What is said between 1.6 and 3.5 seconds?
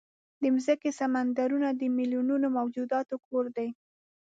د میلیونونو موجوداتو کور